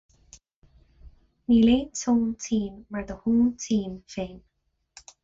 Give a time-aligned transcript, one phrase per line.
[1.51, 4.41] Níl aon tóin tinn mar do thóin tinn féin.